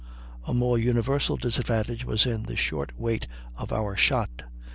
[0.47, 4.41] A more universal disadvantage was in the short weight of our shot.